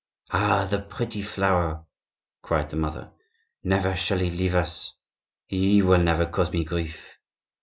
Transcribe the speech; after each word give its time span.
"Ah, 0.31 0.67
the 0.67 0.79
pretty 0.81 1.21
flower!" 1.21 1.85
cried 2.41 2.71
the 2.71 2.75
mother. 2.75 3.11
"Never 3.63 3.95
shall 3.95 4.17
he 4.17 4.31
leave 4.31 4.55
us! 4.55 4.95
He 5.45 5.83
will 5.83 5.99
never 6.01 6.25
cause 6.25 6.51
me 6.51 6.63
grief." 6.63 7.19